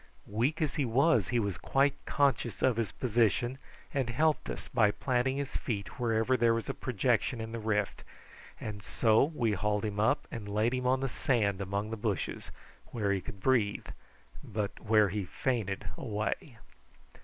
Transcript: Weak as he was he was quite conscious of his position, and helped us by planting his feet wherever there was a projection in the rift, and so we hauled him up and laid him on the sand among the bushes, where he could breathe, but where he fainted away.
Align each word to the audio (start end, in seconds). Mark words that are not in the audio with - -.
Weak 0.25 0.59
as 0.63 0.73
he 0.77 0.83
was 0.83 1.27
he 1.27 1.37
was 1.37 1.59
quite 1.59 1.93
conscious 2.05 2.63
of 2.63 2.75
his 2.77 2.91
position, 2.91 3.59
and 3.93 4.09
helped 4.09 4.49
us 4.49 4.67
by 4.67 4.89
planting 4.89 5.37
his 5.37 5.55
feet 5.55 5.99
wherever 5.99 6.35
there 6.35 6.55
was 6.55 6.67
a 6.67 6.73
projection 6.73 7.39
in 7.39 7.51
the 7.51 7.59
rift, 7.59 8.03
and 8.59 8.81
so 8.81 9.23
we 9.23 9.51
hauled 9.51 9.85
him 9.85 9.99
up 9.99 10.25
and 10.31 10.49
laid 10.49 10.73
him 10.73 10.87
on 10.87 11.01
the 11.01 11.07
sand 11.07 11.61
among 11.61 11.91
the 11.91 11.97
bushes, 11.97 12.49
where 12.87 13.11
he 13.11 13.21
could 13.21 13.39
breathe, 13.41 13.85
but 14.43 14.79
where 14.79 15.09
he 15.09 15.23
fainted 15.25 15.85
away. 15.95 16.57